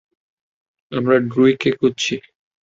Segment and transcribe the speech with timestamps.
[0.91, 2.15] আমরা ড্রুইগকে খুঁজছি।